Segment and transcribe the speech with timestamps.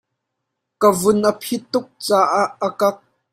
[0.79, 2.95] Ka vun a phit tuk caah a kak.